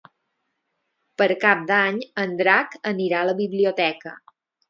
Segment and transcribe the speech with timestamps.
[1.21, 4.17] Per Cap d'Any en Drac anirà a la biblioteca.